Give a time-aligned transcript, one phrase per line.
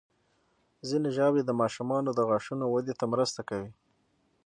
[0.89, 3.71] ځینې ژاولې د ماشومانو د غاښونو وده ته مرسته کوي.